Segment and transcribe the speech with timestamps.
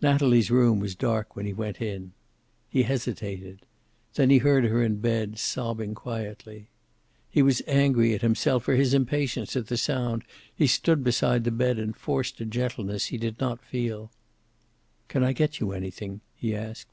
[0.00, 2.12] Natalie's room was dark when he went in.
[2.68, 3.62] He hesitated.
[4.14, 6.68] Then he heard her in bed, sobbing quietly.
[7.28, 10.22] He was angry at himself for his impatience at the sound.
[10.54, 14.12] He stood beside the bed, and forced a gentleness he did not feel.
[15.08, 16.92] "Can I get you anything?" he asked.